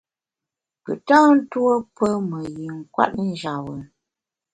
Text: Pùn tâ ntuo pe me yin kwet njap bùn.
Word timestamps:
Pùn 0.83 0.97
tâ 1.07 1.17
ntuo 1.37 1.73
pe 1.95 2.07
me 2.29 2.39
yin 2.57 2.75
kwet 2.93 3.11
njap 3.27 3.59
bùn. 3.65 3.81